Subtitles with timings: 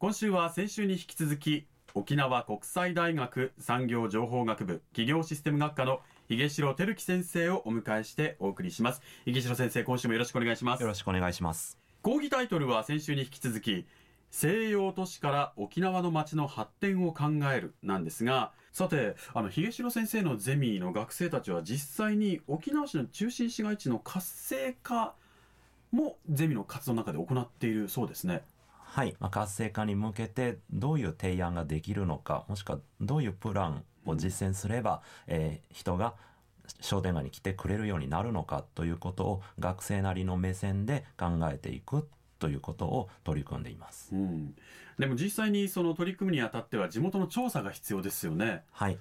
[0.00, 9.02] 今週は先週に引き続き沖縄国際大学産業情報学部企業システム学科の井城照樹先生をお迎えしてお送りします。
[9.26, 10.82] 井城先生今週もよろしくお願いします。
[10.82, 11.76] よろしくお願いします。
[12.02, 13.86] 講義タイトルは先週に引き続き
[14.30, 25.14] 西洋都市から沖縄の街の発展を考えるなんですがさてあの秀城先生のゼミの学生たちは実際に沖縄市の中心市街地の活性化
[25.90, 28.42] もゼミの活動の中で行っているそうですね
[28.90, 36.14] はい、まあ、活性化に向けてどういう提案ができるのかもしくはどういうプランを実践すれば、えー、人が
[36.80, 44.54] 商店街に来てくれるようになるのかということを学生なりの目線で考えていくということを取り組んでいます、うん、
[44.98, 48.62] でも実際にその取り組むにあたっては地元の調査が必要ですよね。
[48.72, 48.98] はい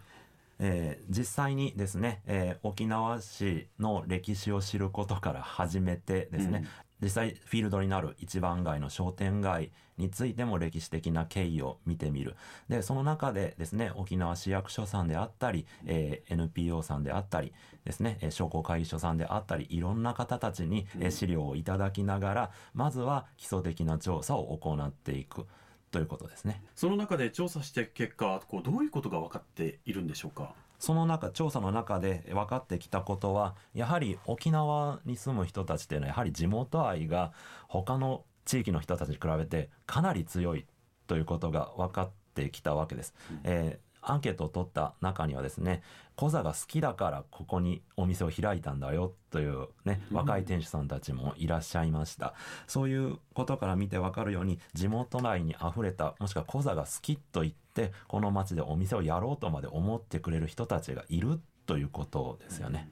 [0.59, 6.67] えー、実際にですね、えー、沖縄市の歴史を知ることから始めてですね、うん、
[7.01, 12.35] 実際フィールドになる一番街の商店街についても歴史的な経緯を見てみる。
[12.69, 17.51] で、その中でですね、沖縄市役所さんであったり、えー、NPO さんであったり
[17.83, 25.47] ですね、商工会議所さんであったり、いろんな方たちに資料をいただきながら、まずは基礎的な調査を行っていく。
[25.91, 26.61] ということですね。
[26.75, 30.53] その中で調査して結果、こうどういうことが分かっているんでしょうか？
[30.79, 37.31] その中、調査の中で分かってきたことは、やはり沖縄に住む人たちっていうのは、やはり地元愛が
[37.67, 40.65] 他の地域の人たちに比べてかなり強い
[41.07, 43.15] ということが分かってきたわけです。
[43.31, 45.83] うん、えーアンケートを取った中にはですね、
[46.15, 52.33] コザが好きだからここにお店を開いたんだよというね、若い店主さんたちもいらっしゃいました。
[52.67, 62.89] そういうことから見てわかるように、地元内に溢れた、もしくはコザが好きと言って、この街でお店をやろうとまで思ってくれる人たちがいるということですよね。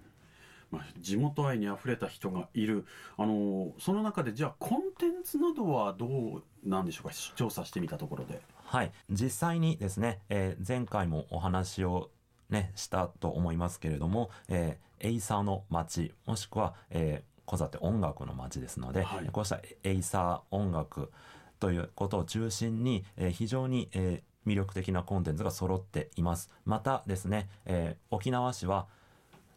[0.71, 2.85] まあ、地元愛にあふれた人がいる
[3.17, 7.13] あのその中でじゃあコンテンツなどはどうなんでしょうか？
[7.35, 8.41] 調査してみたところで。
[8.65, 8.91] はい。
[9.09, 12.09] 実際にですね、えー、前回もお話を
[12.49, 21.11] ね、したと思いますけれども、えー、エイサーの街、もしくは、えー、コザって音楽の街ですので、はい、こうしたエイサー音楽
[21.59, 26.49] ということを中心に、えー、非常に、えー、魅力的なコンテンツが揃っています。
[26.65, 28.87] またですね、えー、沖縄市は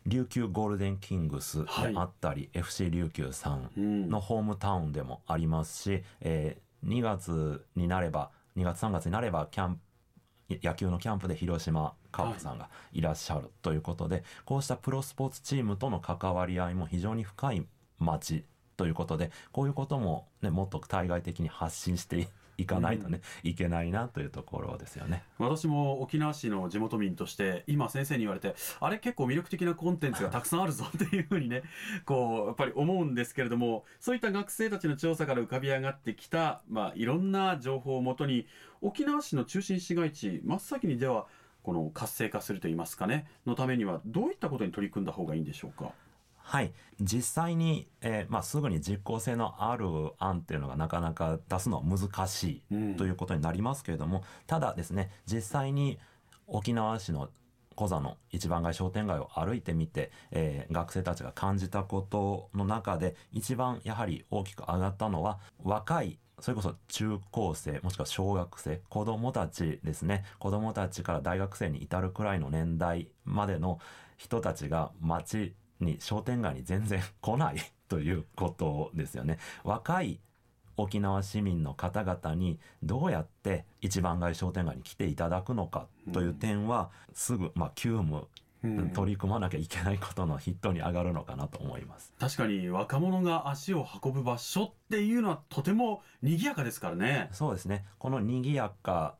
[0.06, 9.80] 琉球ゴールデンキングスであったり、はい、FC 琉球さんのホームタウンでもありますし、えー、2月になれば、2月3月になればキャンプ
[10.62, 17.66] 野球のキャンプで広島カープさんがいらっしゃるということで、はい、こうしたプロスポーツチームとの関わり合いも非常に深い
[17.98, 18.44] 街
[18.76, 25.22] ということでこういうことも、ね、もっと対外的に発信していかないとね、いけないなというところですよね。
[25.38, 31.62] 私も沖縄市の地元民として今先生に言われてあれ結構魅力的なコンテンツがたくさんあるぞっていうふうにね
[32.04, 38.46] こうやっぱり思うんですけれどもそういった学生たちの調査から浮かび上がってきた、まあ、いろんな情報をもとに
[38.82, 41.26] 沖縄市の中心市街地真っ先にでは
[41.62, 45.92] この活性化するといいますかねのためにはどういったことに取り組んだ方がいいんでしょうか？
[46.48, 46.72] はい。
[46.98, 49.84] 実際に、えー、まあ、すぐに実効性のある
[50.18, 55.98] 案っていうのがなかなか出すのは難しいということになりますけれども、うん、ただですね、実際に
[56.46, 57.28] 沖縄市の
[57.74, 70.24] 小座の一番街商店街を歩いてみて、えー、学生たちが感じたことの中で一番やはり大きく上がったのは若いそれこそ中高生、もしくは小学生、子供たちですね。
[70.38, 73.80] 子供たちから大学生に至るくらいの年代までの
[74.16, 77.56] 人たちが街に商店街に全然 来ない
[77.88, 79.38] ということですよね。
[79.64, 80.20] 若い
[80.76, 88.28] 沖縄市民の方々にどうやって一番街商店街に来ていただくのかという点は、すぐ、まあ、急務
[88.94, 92.12] 取り組まなきゃいけないことの筆頭に上がるのかなと思います。
[92.18, 97.28] 確かに若者が足を運ぶ場所っていうのはとても賑やかですからね。
[97.32, 97.84] そうですね。
[97.98, 99.14] この賑やか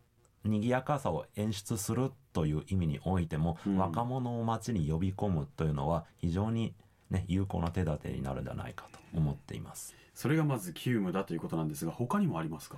[0.45, 3.77] 賑やかさを演出するとという意味においても、うん。
[3.79, 6.73] 若者を街に呼び込むというのは非常に、
[7.11, 9.97] ね、有効な手立てになるんじゃないかと思っています。
[10.15, 12.77] それがまず急務だということなんですが他にもありますか？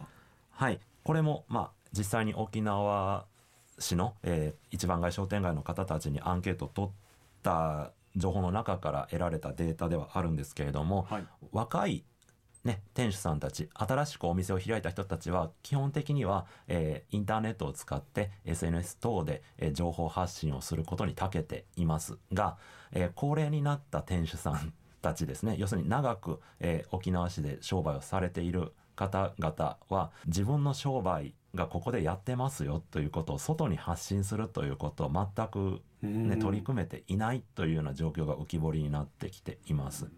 [0.50, 3.26] はい、これも、まあ、実際に沖縄
[3.78, 6.90] 市の、えー一番街商店街の方たちにアンケートを取っ
[7.42, 11.24] た情報の中から得られたデータではあるんですけれども、はい。
[11.52, 12.04] 若い、
[12.64, 22.58] ね、店主さんたち新しくお店を開いた人たちは基本的には、えーインターネットを使って SNS 等で、えー情報発信をすることに長けていますが、
[22.92, 40.08] えー高齢になった店主さんたちですね要するに長く、えー沖縄市で商売をされている方々は自分の商売がここでやってますよということを外に発信するということを全く、ね、取り組めていないというような状況が浮き彫りになってきています。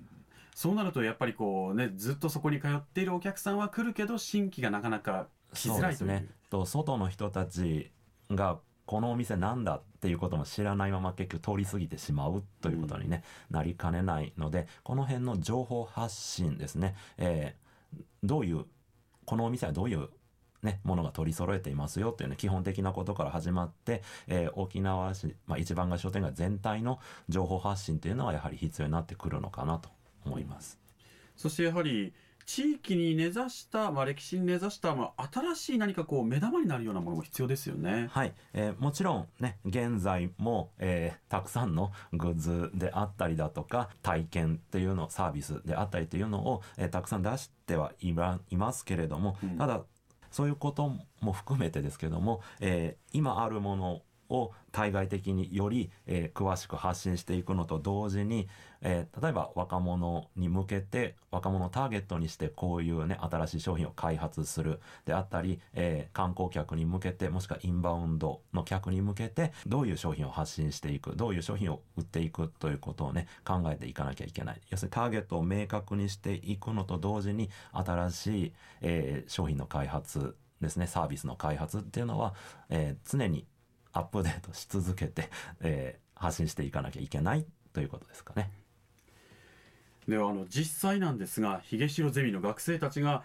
[0.54, 5.96] そうなるとやっぱりこうねずっとそこに通っているお客さんは来るけど新規がなかなか来づらいという。
[5.98, 6.28] そうですね。
[6.50, 7.90] と外の人たち
[8.30, 17.62] がこのお店なんだっていうことも知らないまま結局通り過ぎてしまうということに、ねなりかねないのでこの辺の情報発信ですね、えー
[18.22, 18.64] どういう
[19.26, 20.08] このお店はどういう
[20.62, 29.90] ね、ものが取り揃えていますよっていうね、基本的なことから始まって、えー沖縄市、まあ、一番街商店街全体の情報発信というのはやはり必要になってくるのかなと。
[30.24, 30.78] 思います。
[31.36, 32.12] そしてやはり
[32.44, 38.08] 地域に根ざした、まあ、歴史に根ざした、まあ、新しい何かこう目玉になるようなものも必要ですよね。
[38.10, 49.82] はい、えーもちろんね現在も、えーたくさんのグッズであったりだとか体験っていうのサービスであったりというのを、えーたくさん出してはいまいますけれども、うんただ
[50.30, 50.90] そういうこと
[51.20, 58.48] も含めてですけども、えー今あるものを対外的により、えー詳しく発信していくのと同時に、
[58.80, 74.60] えー例えば若者に向けて若者をターゲットにしてこういうね新しい商品を開発するであったり、えー観光客に向けてもしくはインバウンドの客に向けてどういう商品を発信していくどういう商品を売っていくということをね考えていかなきゃいけない。
[74.70, 82.34] 要するにターゲットを明確にしていくのと同時に新しい、え商品の開発ですねサービスの開発っていうのは、
[82.70, 83.46] えー常に
[83.92, 85.28] アップデートし続けて、
[85.60, 88.48] えー発信していかなきゃいけないということですかね。
[90.06, 93.24] ではあの実際なんですが秀城ゼミの学生たちが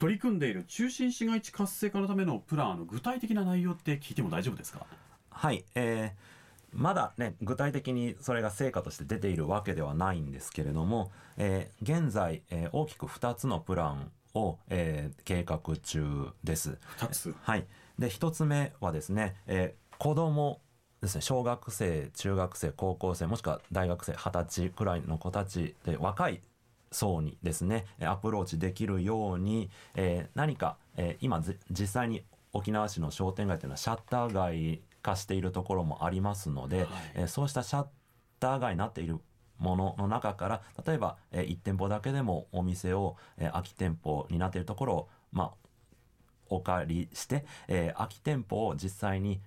[0.00, 4.84] 取り組んでいる中心市街地活性化のためのプランあの具体的な内容って聞いても大丈夫ですか？
[5.30, 16.78] はい、えーまだね具体的にそれが成果として出ているわけではないんですけれども、えー現在、えー大きく2つのプランを、えー計画中です。
[16.98, 17.34] 2つ？
[17.42, 17.66] はい、
[18.00, 20.60] で1つ目はですね、えー子供
[21.00, 21.20] ですね。
[21.20, 26.40] 小学生中学生高校生もしくは大学生二十歳くらいの子たちで若い
[26.90, 36.86] 層にですねえーアプローチできるように、えー何か、えー今ぜ実際に沖縄市の商店街というのはシャッター街化しているところもありますので、はい。
[37.14, 37.86] えーそうしたシャッ
[38.40, 39.20] ター街になっている
[39.58, 45.50] ものの中から例えば、え1店舗だけでもお店を、えー空き店舗になっているところを、まあ、
[46.48, 49.40] お借りして、えー空き店舗を実際に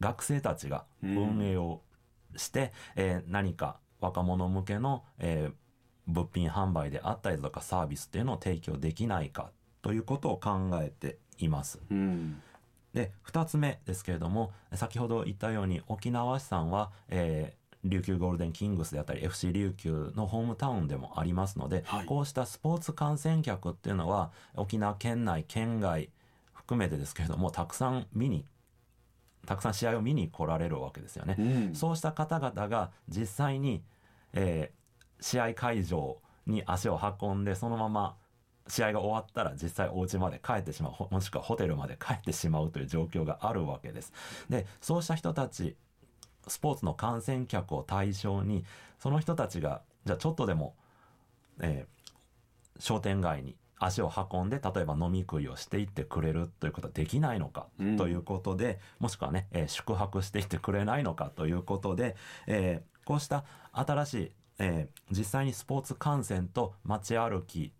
[0.00, 1.82] 学生たちが運営を
[2.36, 5.52] して、えー何か若者向けの、えー
[6.08, 9.50] 物品販売であったりとかサービスっていうのを提供できないか
[9.82, 11.80] ということを考えています。
[11.90, 12.40] うん。
[12.94, 22.06] で2つ目ですけれども先ほど言ったように沖縄市さんは、えー琉球ゴールデンキングスであったり FC 琉球のホームタウンでもありますので、はい。
[22.06, 26.10] こうしたスポーツ観戦客っていうのは沖縄県内県外
[26.52, 28.44] 含めてですけれどもたくさん見に
[29.46, 31.36] たくさん試合を見に来られるわけですよね。
[31.38, 33.82] うんそうした方々が実際に、
[34.32, 34.86] えー
[35.18, 38.16] 試合会場に足を運んでそのまま
[38.68, 44.12] 試合が終わったら実際お家まで帰ってしまうほもしくはホテルまで帰ってしまうという状況があるわけです。
[44.50, 45.74] でそうした人たち
[46.46, 48.64] スポーツの観戦客を対象に
[48.98, 50.74] その人たちがじゃあちょっとでも、
[51.60, 51.96] えー
[52.78, 62.16] 商店街に足を運んで例えば飲み食いをしていってくれるということはできないのかうんということで、もしくはね、えー宿泊していってくれないのかということで、
[62.46, 67.72] えーこうした新しい、えー実際にスポーツ観戦と街歩き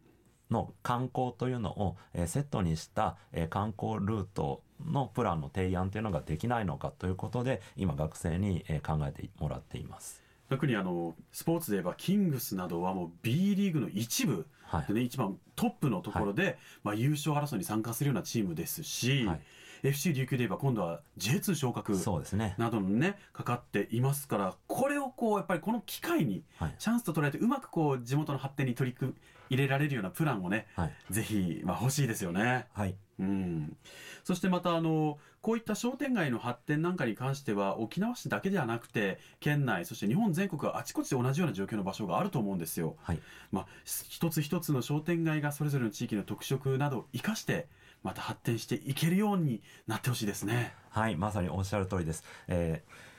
[0.51, 10.23] の観光というのを、えーセットにした、えー観光ルートのプランの提案というのができないのかということで今学生に、えー考えてもらっています。
[10.49, 14.85] 特にあのスポーツで言えばキングスなどはもう B リーグの一部はい。
[14.87, 19.41] でね一番トップのところで、まあ、優勝争いに参加するようなチームですし、はい。
[19.83, 22.55] FC 琉球で言えば今度は J2 昇格そうですね。
[22.59, 26.45] などのねかかっていますからこれをこうやっぱりこの機会に
[26.79, 29.15] チャンスと捉えてうまくこう地元の発展に取り組
[29.51, 32.67] 入れられるようなプランをね、はい、ぜひ、まあ、欲しいですよね。
[32.73, 33.77] はい、うん、
[34.25, 42.97] そしてまたあのこういった商店街の発展なんかに関しては沖縄市だけではなくて県内そして日本全国あちこちで同じような状況の場所があると思うんですよ。
[43.03, 43.21] はい、
[43.53, 47.69] まあ、一つ一つの商店街がそれぞれの地域の特色などを生かして
[48.03, 50.75] また発展していけるようになってほしいですね。
[50.91, 52.25] はいまさにおっしゃる通りです。
[52.49, 53.16] えー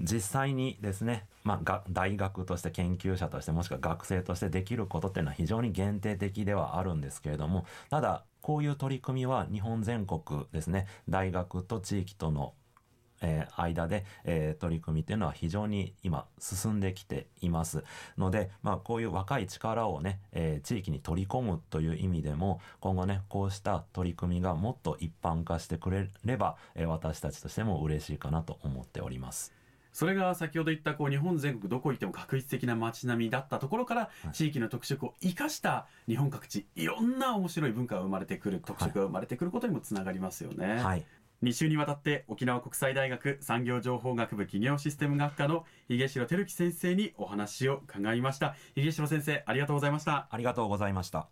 [0.00, 12.54] 実際にですね、まあ、大学として研究者としてもしくは学生としてできることっていうのは非常に限定的ではあるんですけれどもただこういう取り組みは日本全国ですね大学と地域との
[13.22, 17.84] えー、間で、えー、取り組みっていうのは非常に今進んできています
[18.16, 29.59] ので、まあ、こういう若い力をね、えー、地域に取り込むという意味でも今後ねこうした取り組みがもっと一般化してくれれば、え、私たちとしても嬉しいかなと思っております。
[29.92, 40.82] それが先ほど言ったこう日本全国どこ行っても確実的な街並みだったところから地域の特色を生かした日本各地いろんな面白い文化が生まれてくる特色が生まれてくることにもつながりますよね。
[40.82, 41.04] はい。
[41.42, 48.54] 2週にわたって沖縄国際大学産業情報学部企業システム学科の井城照樹先生にお話を伺いました。
[48.76, 50.28] 井城先生ありがとうございました。
[50.30, 51.28] ありがとうございました。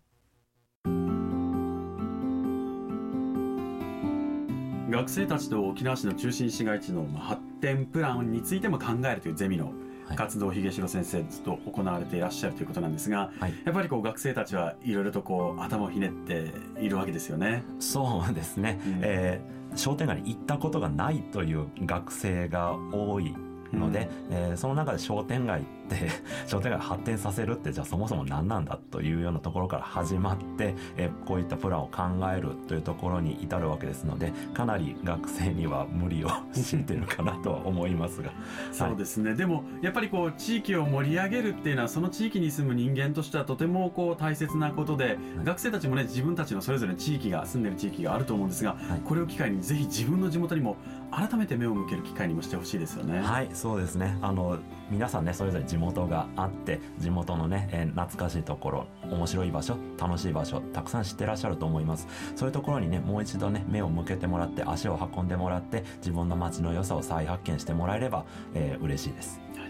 [4.89, 9.73] 学生たちと沖縄市の中心市街地の発展プランについても考えるというゼミの
[10.15, 17.63] 活動を秀城先生ずっと行われていらっしゃるということなんですが、はい、やっぱりこう学生たちはいろいろとこう頭をひねっているわけですよね。
[17.79, 23.35] そうですね、うん、えー、商店街に行ったことがないという学生が多い
[23.73, 26.09] ので、うん、えー、その中で商店街って
[26.47, 32.03] 商店街発展させるってじゃあそもそも何なんだというようなところから始まって、えー、こういったプランを考
[32.35, 38.31] えるというところに至るわけですのでかなり学生には無理を強いてるかなとは思いますが。
[38.71, 50.77] そうですね、はい、でもやっぱりこう地域を盛り上げるっていうのはその地域に住む人間としてはとてもこう大切なことで、はい、学生たちもね自分たちのそれぞれの地域が住んでる地域があると思うんですが、はい、これを機会にぜひ自分の地元にも
[51.11, 53.19] 改めて目を向ける機会にもしてほしいですよね。
[53.19, 54.17] はいそうですね。
[54.21, 62.07] あの皆さんねそれぞれ地元があって地元のね、えー、懐かしいところ面白い場所楽しい場所たくさん知ってらっしゃると思います。
[62.35, 69.65] そういうところにねもう一度ね目を向けてもらって足を運んでもらって自分の街の良さを再発見してもらえれば、えー、嬉しいです、は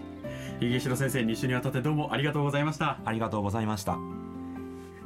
[0.66, 3.00] い、井城先生2週にわたってどうもありがとうございました。
[3.06, 3.98] ありがとうございました。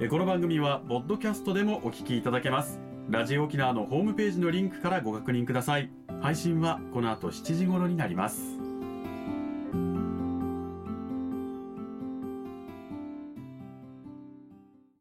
[0.10, 2.94] この番組はポッドキャストでもお聞きいただけます。
[3.10, 5.90] ラジオ沖縄のホームページのリンクからご確認ください
[6.24, 8.58] 配信はこの後7時頃になります。